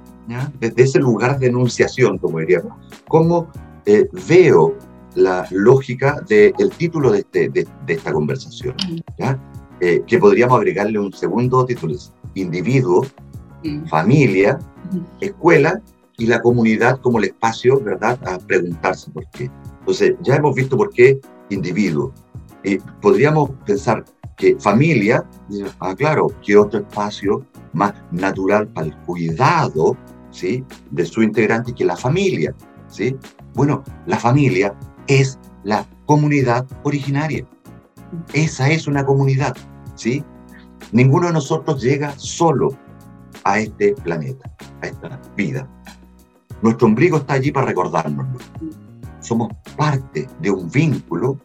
[0.60, 3.48] desde ese lugar de enunciación, como diríamos, cómo
[3.86, 4.76] eh, veo
[5.16, 8.76] la lógica del título de, este, de, esta conversación,
[9.82, 11.96] eh, que podríamos agregarle un segundo título,
[12.36, 13.06] individuo,
[13.90, 14.60] familia,
[15.20, 15.82] escuela
[16.18, 19.50] y la comunidad como el espacio, ¿verdad?, a preguntarse por qué.
[19.80, 21.20] Entonces, ya hemos visto por qué
[21.50, 22.14] individuo.
[22.64, 24.04] Y podríamos pensar
[24.36, 25.26] que familia,
[25.80, 29.98] ah, claro, ¿qué otro espacio más natural para el cuidado
[30.32, 30.64] ¿sí?
[30.92, 32.56] de su integrante que la familia.
[32.88, 33.16] ¿sí?
[33.54, 34.74] Bueno, la familia
[35.10, 37.46] es la comunidad originaria.
[38.34, 39.58] Esa es una comunidad.
[39.96, 40.24] ¿sí?
[40.92, 42.78] Ninguno de nosotros llega solo
[43.44, 44.50] a este planeta.
[44.82, 45.68] a esta vida.
[46.62, 48.40] Nuestro ombligo está allí para recordárnoslo.
[49.20, 51.40] Somos parte de un vínculo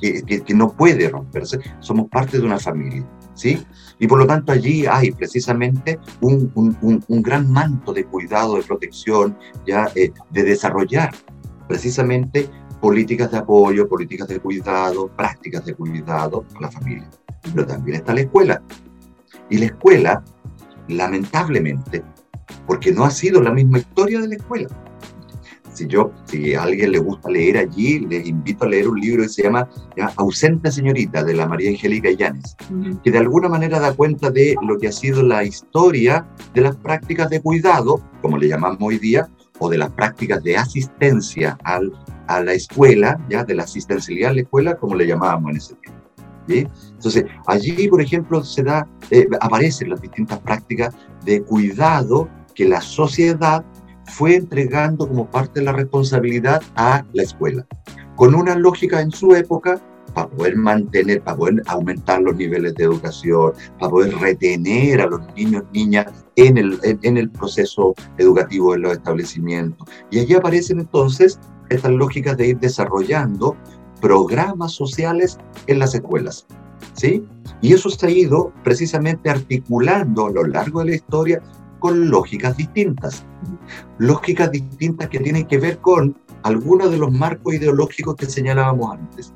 [0.00, 3.06] que, que, no puede romperse, somos parte de una familia.
[3.34, 3.62] ¿Sí?
[3.98, 8.62] Y por lo tanto allí hay precisamente un, un, un, gran manto de cuidado, de
[8.62, 11.12] protección, ya eh, de desarrollar
[11.68, 12.48] precisamente
[12.80, 17.10] políticas de apoyo, políticas de cuidado, prácticas de cuidado a la familia.
[17.42, 18.62] Pero también está la escuela.
[19.50, 20.24] Y la escuela,
[20.88, 22.02] lamentablemente,
[22.66, 24.68] porque no ha sido la misma historia de la escuela.
[25.72, 29.24] Si yo, si a alguien le gusta leer allí, les invito a leer un libro
[29.24, 29.68] que se llama
[30.16, 32.56] Ausente Señorita, de la María Angélica Llanes,
[33.04, 36.76] que de alguna manera da cuenta de lo que ha sido la historia de las
[36.76, 41.92] prácticas de cuidado, como le llamamos hoy día, o de las prácticas de asistencia al,
[42.28, 45.74] a la escuela, ya de la asistencialidad a la escuela, como le llamábamos en ese
[45.76, 46.06] tiempo.
[46.48, 52.80] Entonces, allí, por ejemplo, se da, eh, aparecen las distintas prácticas de cuidado que la
[52.80, 53.64] sociedad
[54.06, 57.66] fue entregando como parte de la responsabilidad a la escuela,
[58.14, 59.80] con una lógica en su época
[60.16, 65.20] para poder mantener, para poder aumentar los niveles de educación, para poder retener a los
[65.34, 69.86] niños, niñas en el, en, el proceso educativo de los establecimientos.
[70.10, 73.54] Y allí aparecen entonces estas lógicas de ir desarrollando
[74.00, 76.46] programas sociales en las escuelas.
[76.94, 77.22] ¿sí?
[77.60, 81.42] Y eso se ha ido precisamente articulando a lo largo de la historia
[81.86, 83.24] con lógicas distintas.
[83.98, 89.32] Lógicas distintas que tienen que ver con algunos de los marcos ideológicos que señalábamos antes.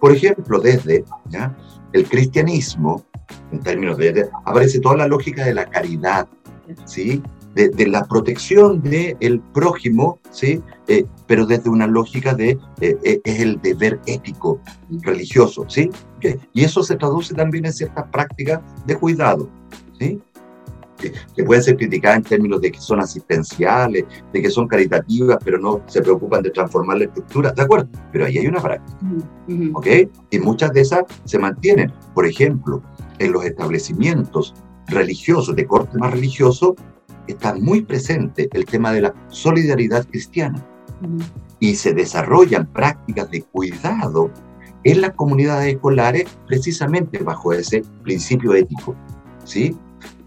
[0.00, 1.54] Por ejemplo, desde ¿ya?
[1.92, 3.04] el cristianismo,
[3.52, 6.26] en términos de, aparece toda la lógica de la caridad,
[6.86, 7.22] ¿sí?
[7.54, 10.62] de, la protección del el prójimo, ¿sí?
[10.88, 14.62] Eh, pero desde una lógica de eh, eh, es el deber ético,
[15.02, 15.90] religioso, ¿sí?
[16.54, 19.50] Y eso se traduce también en ciertas prácticas de cuidado,
[19.98, 20.22] ¿sí?
[21.34, 25.58] Que, pueden ser criticadas en términos de que son asistenciales, de que son caritativas, pero
[25.58, 27.88] no se preocupan de transformar la estructura, ¿de acuerdo?
[28.12, 28.98] Pero ahí hay una práctica,
[29.74, 29.86] ¿ok?
[30.30, 31.92] Y muchas de esas se mantienen.
[32.14, 32.82] Por ejemplo,
[33.18, 34.54] en los establecimientos
[34.86, 36.74] religiosos, de corte más religioso,
[37.26, 40.64] está muy presente el tema de la solidaridad cristiana
[41.60, 44.30] y se desarrollan prácticas de cuidado
[44.84, 48.96] en las comunidades escolares precisamente bajo ese principio ético,
[49.44, 49.76] ¿sí?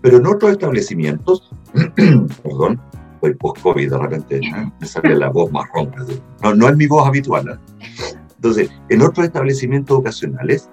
[0.06, 1.52] Pero en otros establecimientos,
[2.44, 2.80] perdón,
[3.22, 4.72] soy post-COVID de repente, ¿eh?
[4.80, 6.06] me sale la voz más ronca,
[6.44, 7.50] no, no es mi voz habitual.
[7.50, 8.16] ¿eh?
[8.36, 10.70] Entonces, en otros establecimientos educacionales,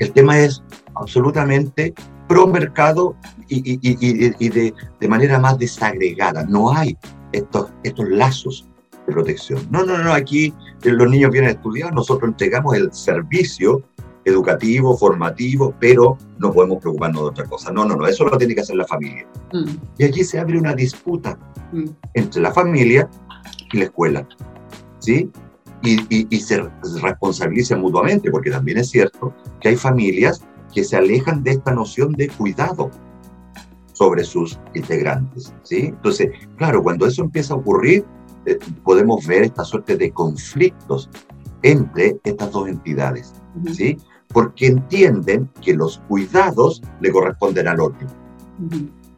[0.00, 0.62] el tema es
[0.96, 1.94] absolutamente
[2.28, 3.16] pro mercado
[3.48, 6.44] y, y, de, de, manera más desagregada.
[6.44, 6.94] No hay
[7.32, 8.68] estos, estos lazos
[9.06, 9.66] de protección.
[9.70, 13.82] No, no, no, aquí los niños vienen a estudiar, nosotros entregamos el servicio
[14.26, 17.70] educativo, formativo, pero no podemos preocuparnos de otra cosa.
[17.70, 19.26] No, no, no, eso lo tiene que hacer la familia.
[19.52, 19.70] Mm.
[19.98, 21.38] Y allí se abre una disputa
[21.72, 21.84] mm.
[22.14, 23.08] entre la familia
[23.72, 24.28] y la escuela.
[24.98, 25.30] ¿Sí?
[25.82, 26.68] Y, y, se
[27.00, 30.42] responsabiliza mutuamente, porque también es cierto que hay familias
[30.74, 32.90] que se alejan de esta noción de cuidado
[33.92, 35.54] sobre sus integrantes.
[35.62, 35.86] ¿sí?
[35.86, 38.04] Entonces, claro, cuando eso empieza a ocurrir,
[38.46, 41.08] eh, podemos ver esta suerte de conflictos
[41.62, 43.32] entre estas dos entidades,
[43.72, 43.96] ¿sí?
[44.36, 48.06] Porque entienden que los cuidados le corresponden al otro.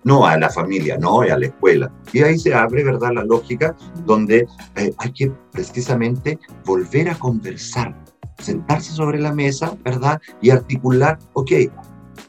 [0.04, 1.92] No a la familia, no a la escuela.
[2.12, 3.74] Y ahí se abre, ¿verdad?, la lógica
[4.06, 8.00] donde eh, hay que precisamente volver a conversar
[8.38, 10.20] sentarse sobre la mesa, ¿verdad?
[10.40, 11.50] Y articular, ok,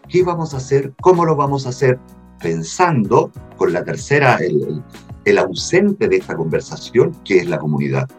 [0.07, 0.91] ¿qué vamos a hacer?
[0.99, 1.99] ¿Cómo lo vamos a hacer?
[2.41, 4.83] Pensando con la tercera, el,
[5.25, 8.09] el ausente de esta conversación, que es la comunidad.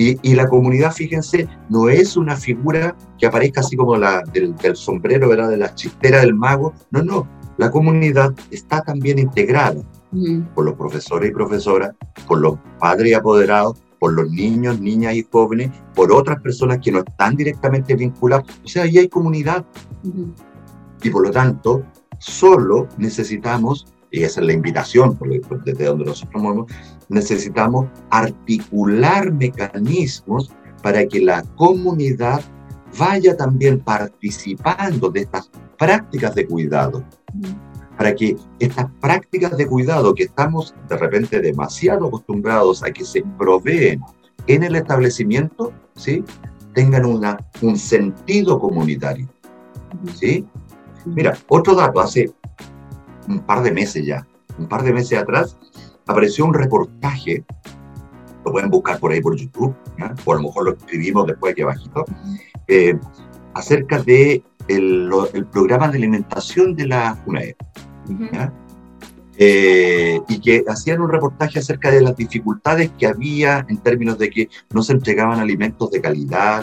[0.00, 4.56] Y, y, la comunidad, fíjense, no es una figura que aparezca así como la del,
[4.56, 5.50] del, sombrero, ¿verdad?
[5.50, 6.72] De la chistera del mago.
[6.90, 7.28] No, no.
[7.58, 9.82] La comunidad está también integrada
[10.54, 11.94] por los profesores y profesoras,
[12.26, 16.92] por los padres y apoderados, por los niños, niñas y jóvenes, por otras personas que
[16.92, 18.46] no están directamente vinculadas.
[18.64, 19.66] O sea, ahí hay comunidad.
[21.02, 21.84] Y por lo tanto,
[22.16, 25.18] solo necesitamos, y esa es la invitación
[25.62, 26.72] desde donde nosotros movemos,
[27.10, 30.50] necesitamos articular mecanismos
[30.82, 32.40] para que la comunidad
[32.98, 37.04] vaya también participando de estas prácticas de cuidado
[38.00, 43.22] para que estas prácticas de cuidado que estamos de repente demasiado acostumbrados a que se
[43.36, 44.00] proveen
[44.46, 46.24] en el establecimiento, ¿sí?
[46.72, 49.28] tengan una, un sentido comunitario.
[50.14, 50.46] ¿sí?
[51.04, 52.32] Mira, otro dato, hace
[53.28, 54.26] un par de meses ya,
[54.58, 55.58] un par de meses atrás,
[56.10, 57.44] apareció un reportaje,
[58.44, 59.74] lo pueden buscar por ahí por YouTube,
[60.24, 62.04] o a lo mejor lo escribimos después aquí abajito,
[62.68, 62.98] eh,
[63.54, 67.54] acerca de el, el, programa de alimentación de la UNED.
[69.42, 74.28] eh, y que hacían un reportaje acerca de las dificultades que había en términos de
[74.28, 76.62] que no se entregaban alimentos de calidad,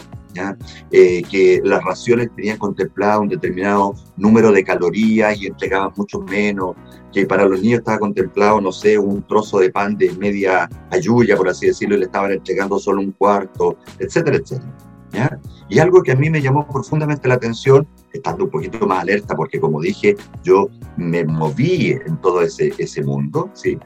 [0.92, 6.76] eh, que las raciones tenían contemplado un determinado número de calorías y entregaban mucho menos,
[7.14, 11.36] que para los niños estaba contemplado, no sé, un trozo de pan de media ayuya,
[11.36, 14.78] por así decirlo, y le estaban entregando solo un cuarto, etcétera, etcétera.
[15.12, 15.40] ¿ya?
[15.70, 19.36] Y algo que a mí me llamó profundamente la atención, estando un poquito más alerta,
[19.36, 23.78] porque como dije, yo me moví en todo ese, ese mundo, ¿sí?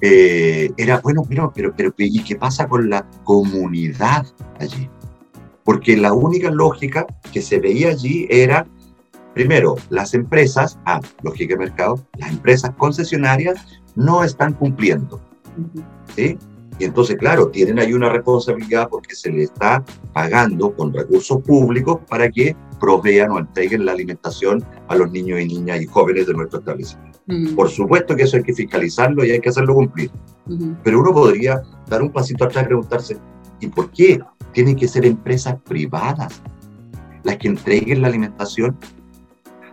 [0.00, 4.26] Eh, era, bueno, pero, pero, pero, ¿y qué pasa con la comunidad
[4.60, 4.88] allí?
[5.66, 8.66] Porque la única lógica que se veía allí era
[9.36, 15.20] Primero, las empresas, ah, lógica de mercado, las empresas concesionarias no están cumpliendo.
[16.16, 16.38] ¿sí?
[16.78, 22.00] Y entonces, claro, tienen ahí una responsabilidad porque se le está pagando con recursos públicos
[22.08, 26.32] para que provean o entreguen la alimentación a los niños y niñas y jóvenes de
[26.32, 27.18] nuestro establecimiento.
[27.54, 30.10] Por supuesto que eso hay que fiscalizarlo y hay que hacerlo cumplir.
[30.82, 33.18] Pero uno podría dar un pasito atrás y preguntarse,
[33.60, 34.18] ¿y por qué
[34.56, 36.40] tienen que ser empresas privadas
[37.24, 38.74] las que entreguen la alimentación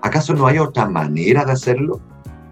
[0.01, 2.01] ¿Acaso no hay otra manera de hacerlo?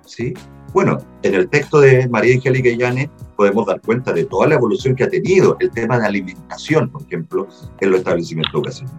[0.05, 0.33] ¿Sí?
[0.71, 4.95] Bueno, en el texto de María Angélica Llanes podemos dar cuenta de toda la evolución
[4.95, 7.49] que ha tenido el tema de alimentación, por ejemplo,
[7.81, 8.93] en los establecimientos educativos.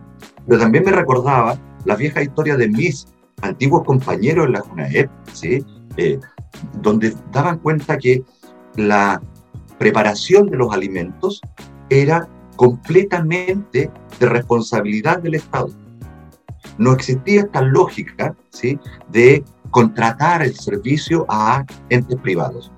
[0.46, 3.06] Pero también me recordaba la vieja historia de mis
[3.40, 5.64] antiguos compañeros en la UNAEP, ¿sí?
[5.96, 6.20] Eh,
[6.82, 8.22] donde daban cuenta que
[8.76, 9.22] la
[9.78, 11.40] preparación de los alimentos
[11.88, 15.70] era completamente de responsabilidad del Estado
[16.78, 18.78] no existía esta lógica ¿sí?
[19.10, 22.72] de contratar el servicio a entes privados.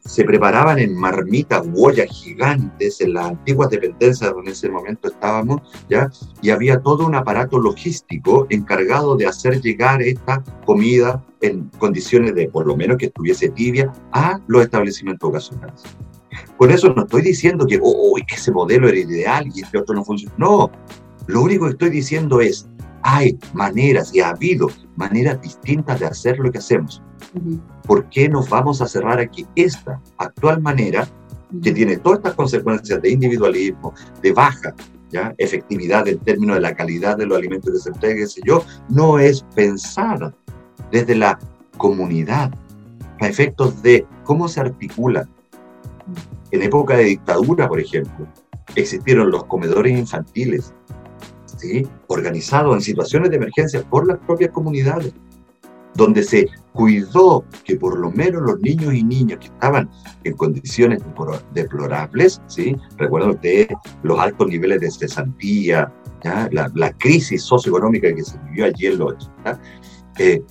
[0.00, 5.60] Se preparaban en marmitas, huellas gigantes en las antiguas dependencias donde en ese momento estábamos,
[5.90, 6.10] ¿ya?
[6.40, 12.48] y había todo un aparato logístico encargado de hacer llegar esta comida en condiciones de,
[12.48, 15.82] por lo menos, que estuviese tibia a los establecimientos ocasionales.
[16.56, 20.04] Por eso no estoy diciendo que oh, ese modelo era ideal y este otro no
[20.04, 20.34] funciona.
[20.38, 20.70] No,
[21.26, 22.68] lo único que estoy diciendo es,
[23.02, 27.02] hay maneras y ha habido maneras distintas de hacer lo que hacemos.
[27.86, 31.08] ¿Por qué nos vamos a cerrar aquí esta actual manera
[31.62, 34.74] que tiene todas estas consecuencias de individualismo, de baja
[35.10, 35.34] ¿ya?
[35.38, 39.44] efectividad en términos de la calidad de los alimentos que se entregan, yo, no es
[39.54, 40.34] pensada
[40.90, 41.38] desde la
[41.76, 42.52] comunidad
[43.20, 45.28] a efectos de cómo se articula.
[46.50, 48.26] En época de dictadura, por ejemplo,
[48.74, 50.74] existieron los comedores infantiles,
[52.06, 55.12] organizado en situaciones de emergencia por las propias comunidades,
[55.94, 59.90] donde se cuidó que por lo menos los niños y niñas que estaban
[60.22, 61.02] en condiciones
[61.52, 62.76] deplorables, ¿sí?
[62.96, 63.68] recuerdo ustedes
[64.04, 65.92] los altos niveles de cesantía,
[66.22, 69.60] La, la, crisis socioeconómica que se vivió allí en los 80,
[70.18, 70.42] eh,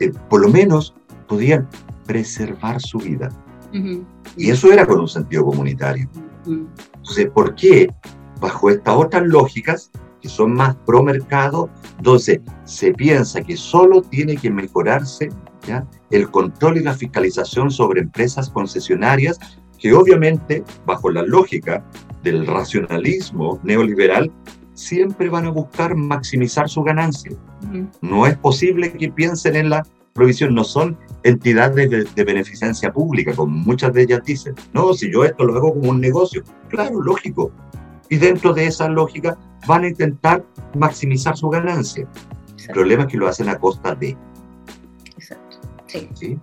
[0.00, 0.94] eh, por lo menos
[1.28, 1.68] podían
[2.06, 3.28] preservar su vida.
[4.36, 6.08] Y eso era con un sentido comunitario.
[6.46, 7.88] Entonces, ¿por qué
[8.40, 9.90] bajo estas otras lógicas
[10.22, 15.28] que son más pro mercado, entonces se piensa que solo tiene que mejorarse
[15.66, 15.86] ¿ya?
[16.10, 19.38] el control y la fiscalización sobre empresas concesionarias
[19.78, 21.84] que obviamente, bajo la lógica
[22.22, 24.30] del racionalismo neoliberal,
[24.74, 27.32] siempre van a buscar maximizar su ganancia.
[28.00, 33.34] No es posible que piensen en la provisión, no son entidades de, de, beneficencia pública,
[33.34, 34.54] como muchas de ellas dicen.
[34.72, 37.52] No, si yo esto lo hago como un negocio, claro, lógico.
[38.08, 40.44] Y dentro de esa lógica van a intentar
[40.74, 42.06] maximizar su ganancia.
[42.58, 44.16] El problema es que lo hacen a costa de.
[45.16, 45.58] Exacto.
[46.14, 46.38] Sí.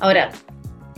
[0.00, 0.30] Ahora,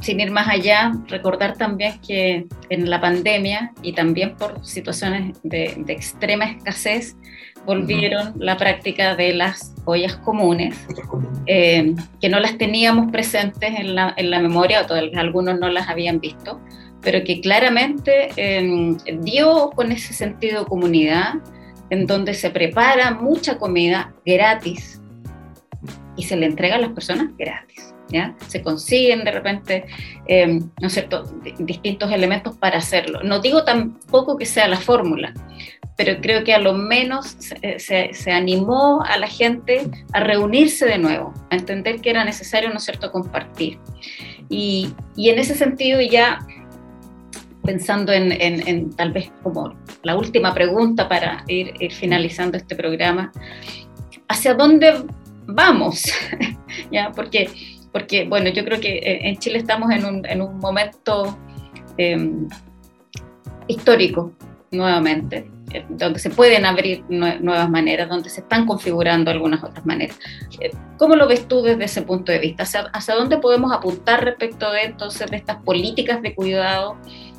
[0.00, 5.85] sin ir más allá, recordar también que en la pandemia y también por situaciones de,
[5.88, 7.16] extrema escasez,
[7.64, 10.76] volvieron la práctica de las ollas comunes,
[11.46, 15.88] eh, que no las teníamos presentes en la, en la memoria, o algunos no las
[15.88, 16.61] habían visto,
[17.02, 21.34] pero que claramente eh, dio con ese sentido de comunidad,
[21.90, 25.01] en donde se prepara mucha comida gratis
[26.16, 27.95] y se le entrega a las personas gratis.
[28.09, 28.36] ¿Ya?
[28.46, 29.86] Se consiguen de repente,
[30.28, 31.24] em, ¿no es cierto?,
[31.59, 33.20] distintos elementos para hacerlo.
[33.24, 35.34] No digo tampoco que sea la fórmula,
[35.96, 37.36] pero creo que a lo menos
[37.78, 42.70] se, se, animó a la gente a reunirse de nuevo, a entender que era necesario,
[42.70, 43.80] ¿no es cierto?, compartir.
[44.48, 46.38] Y, y en ese sentido ya
[47.66, 53.32] pensando en, tal vez como la última pregunta para ir, finalizando este programa,
[54.28, 55.04] ¿hacia dónde
[55.46, 56.04] vamos?
[56.90, 57.11] ¿Ya?
[57.14, 57.50] Porque,
[57.97, 61.38] porque, bueno, yo creo que eh, en Chile estamos en un, en un momento
[61.97, 62.47] em,
[63.68, 64.34] histórico
[64.70, 65.51] nuevamente.
[65.72, 70.18] eh, donde se pueden abrir nuevas maneras, donde se están configurando algunas otras maneras.
[70.61, 72.64] Eh, ¿Cómo lo ves tú desde ese punto de vista?
[72.92, 76.99] ¿Hacia, dónde podemos apuntar respecto de entonces de estas políticas de cuidado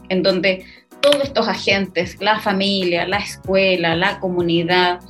[0.09, 0.65] en donde
[1.01, 5.01] todos estos agentes, la familia, la escuela, la comunidad,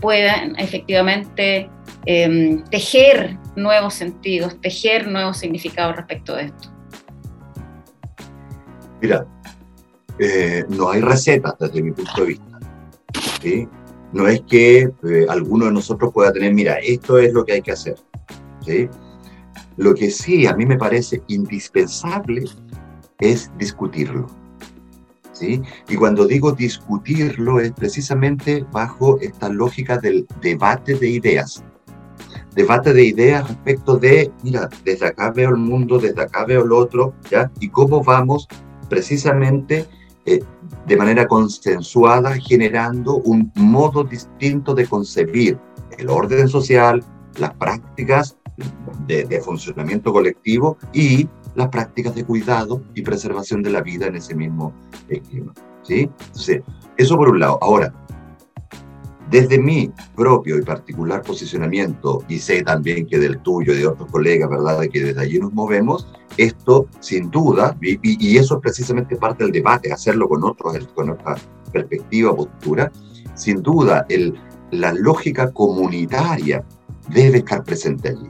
[0.00, 1.70] puedan efectivamente
[2.06, 6.72] em, tejer nuevos sentidos, tejer nuevos significados respecto de esto?
[9.00, 9.26] Mira,
[10.18, 12.58] eh, no hay recetas desde mi punto de vista.
[13.40, 13.68] ¿sí?
[14.12, 17.62] No es que eh, alguno de nosotros pueda tener, mira, esto es lo que hay
[17.62, 17.96] que hacer.
[18.64, 18.88] ¿sí?
[19.76, 22.44] Lo que sí a mí me parece indispensable
[23.20, 24.26] es discutirlo.
[25.32, 25.62] ¿sí?
[25.88, 31.62] Y cuando digo discutirlo es precisamente bajo esta lógica del debate de ideas.
[32.58, 36.72] Debate de ideas respecto de, mira, desde acá veo el mundo, desde acá veo el
[36.72, 37.52] otro, ¿ya?
[37.60, 38.48] Y cómo vamos
[38.88, 39.86] precisamente
[40.26, 40.42] eh,
[40.84, 45.56] de manera consensuada generando un modo distinto de concebir
[45.98, 47.04] el orden social,
[47.38, 48.36] las prácticas
[49.06, 54.34] de, funcionamiento colectivo y las prácticas de cuidado y preservación de la vida en ese
[54.34, 54.74] mismo
[55.06, 55.54] clima.
[55.84, 56.10] ¿sí?
[56.26, 56.62] Entonces,
[56.96, 57.56] eso por un lado.
[57.62, 57.94] Ahora,
[59.30, 64.10] desde mi propio y particular posicionamiento, y sé también que del tuyo y de otros
[64.10, 69.16] colegas, ¿verdad?, de que desde allí nos movemos, esto sin duda, y, eso es precisamente
[69.16, 71.36] parte del debate, hacerlo con otros, con otra
[71.72, 72.90] perspectiva, postura,
[73.34, 74.34] sin duda el,
[74.70, 76.64] la lógica comunitaria
[77.08, 78.28] debe estar presente allí.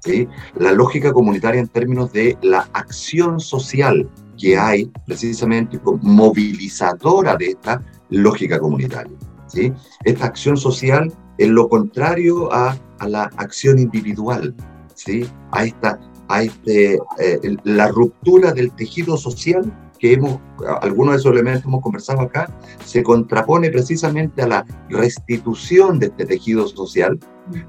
[0.00, 0.28] ¿sí?
[0.56, 7.82] La lógica comunitaria en términos de la acción social que hay precisamente movilizadora de esta
[8.08, 9.16] lógica comunitaria.
[9.50, 9.72] ¿Sí?
[10.04, 14.54] Esta acción social es lo contrario a, a la acción individual,
[14.94, 15.26] ¿sí?
[15.52, 15.98] a, esta,
[16.28, 20.40] a este, eh, la ruptura del tejido social que hemos,
[20.80, 22.50] algunos de esos elementos hemos conversado acá,
[22.84, 27.18] se contrapone precisamente a la restitución de este tejido social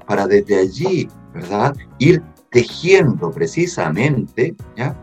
[0.06, 4.96] para desde allí, ¿verdad?, ir tejiendo precisamente ¿ya?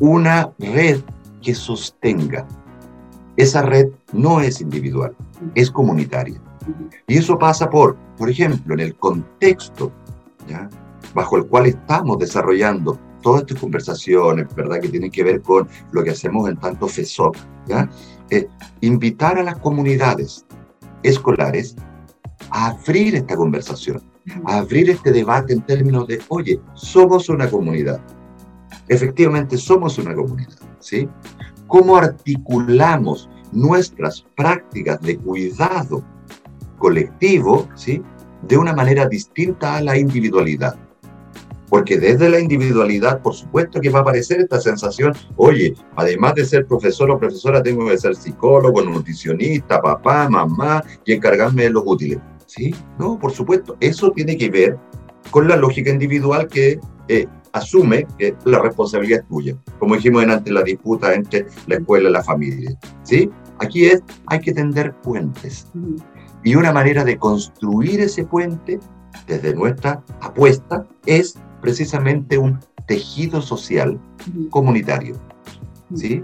[0.00, 1.00] una red
[1.40, 2.46] que sostenga
[3.36, 5.14] esa red no es individual,
[5.54, 6.40] es comunitaria.
[7.06, 9.92] Y eso pasa por, por ejemplo, en el contexto
[11.14, 14.80] bajo el cual estamos desarrollando todas estas conversaciones, ¿verdad?
[14.80, 17.88] Que tienen que ver con lo que hacemos en tanto FESOC, ¿ya?
[18.30, 18.46] Eh,
[18.80, 20.44] invitar a las comunidades
[21.02, 21.76] escolares
[22.50, 24.02] a abrir esta conversación,
[24.44, 28.00] a abrir este debate en términos de, oye, somos una comunidad.
[28.88, 31.08] Efectivamente, somos una comunidad, ¿sí?
[31.66, 36.04] cómo articulamos nuestras prácticas de cuidado
[36.78, 38.02] colectivo, ¿sí?
[38.42, 40.76] De una manera distinta a la individualidad.
[41.68, 46.44] Porque desde la individualidad, por supuesto que va a aparecer esta sensación, oye, además de
[46.44, 51.82] ser profesor o profesora, tengo que ser psicólogo, nutricionista, papá, mamá y encargarme de los
[51.84, 52.18] útiles.
[52.46, 52.72] ¿Sí?
[52.98, 54.78] No, por supuesto, eso tiene que ver
[55.32, 56.78] con la lógica individual que
[57.08, 61.76] eh, asume que la responsabilidad es tuya, como dijimos en antes la disputa entre la
[61.76, 62.78] escuela y la familia.
[63.02, 63.30] ¿sí?
[63.58, 65.66] Aquí es, hay que tender puentes.
[66.44, 68.78] Y una manera de construir ese puente,
[69.26, 73.98] desde nuestra apuesta, es precisamente un tejido social
[74.50, 75.16] comunitario.
[75.94, 76.22] ¿sí?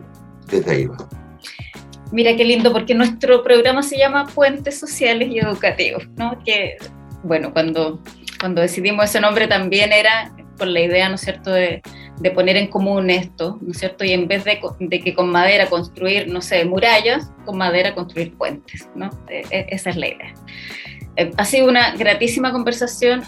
[0.48, 0.96] Desde ahí va.
[2.10, 6.38] Mira qué lindo, porque nuestro programa se llama Puentes Sociales y Educativos, ¿no?
[6.44, 6.76] Que,
[7.22, 8.02] bueno, cuando,
[8.38, 11.80] cuando decidimos ese nombre también era con la idea, ¿no es cierto?, de,
[12.22, 14.04] de, poner en común esto, ¿no es cierto?
[14.04, 18.34] Y en vez de, de, que con madera construir, no sé, murallas, con madera construir
[18.34, 19.10] puentes, ¿no?
[19.28, 20.34] E, e, esa es la idea.
[21.16, 23.22] Eh, ha sido una gratísima conversación.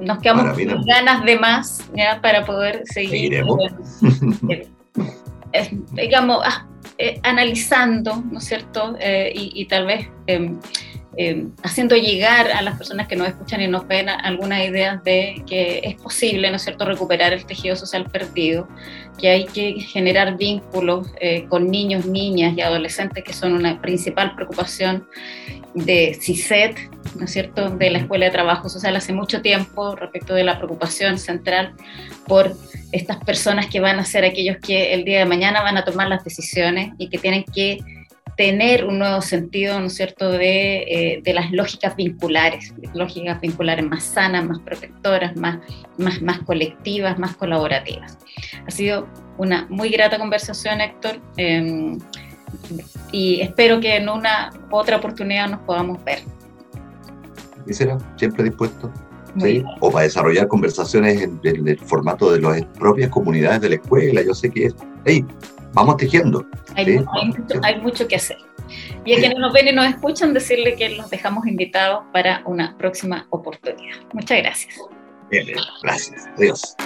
[0.00, 2.20] Nos quedamos con ganas de más, ¿ya?
[2.20, 3.44] Para poder seguir.
[5.52, 6.66] Eh, eh, digamos, ah,
[7.22, 8.96] analizando, ¿no es cierto?
[9.00, 10.58] Y, y, tal vez em,
[11.18, 15.42] eh, haciendo llegar a las personas que nos escuchan y nos ven algunas ideas de
[15.48, 18.68] que es posible, ¿no es cierto?, recuperar el tejido social perdido,
[19.18, 24.34] que hay que generar vínculos eh, con niños, niñas y adolescentes que son una principal
[24.34, 25.08] preocupación
[25.72, 26.76] de CISET,
[27.18, 30.58] ¿no es cierto?, de la Escuela de Trabajo Social hace mucho tiempo respecto de la
[30.58, 31.72] preocupación central
[32.26, 32.54] por
[32.92, 36.08] estas personas que van a ser aquellos que el día de mañana van a tomar
[36.08, 37.78] las decisiones y que tienen que
[38.36, 43.84] tener un nuevo sentido, ¿no es cierto?, de, eh, de, las lógicas vinculares, lógicas vinculares
[43.84, 45.58] más sanas, más protectoras, más,
[45.96, 48.18] más, más colectivas, más colaborativas.
[48.66, 49.08] Ha sido
[49.38, 51.98] una muy grata conversación, Héctor, em,
[53.10, 56.20] y espero que en una otra oportunidad nos podamos ver.
[57.66, 57.98] ¿Y será?
[58.16, 58.92] Siempre dispuesto.
[59.38, 59.62] ¿Sí?
[59.80, 64.34] O para desarrollar conversaciones en, el formato de las propias comunidades de la escuela, yo
[64.34, 64.74] sé que es,
[65.04, 65.26] hey,
[65.76, 66.44] vamos tejiendo.
[66.74, 66.98] Hay,
[67.80, 68.38] mucho, que hacer.
[69.04, 72.76] Y a quienes nos ven y nos escuchan, decirle que los dejamos invitados para una
[72.76, 73.98] próxima oportunidad.
[74.12, 74.74] Muchas gracias.
[75.30, 75.46] Bien,
[75.82, 76.26] gracias.
[76.36, 76.76] Adiós.